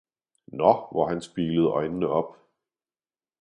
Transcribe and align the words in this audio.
Nå, 0.47 0.87
hvor 0.91 1.07
han 1.07 1.21
spilede 1.21 1.67
øjnene 1.67 2.07
op! 2.07 2.37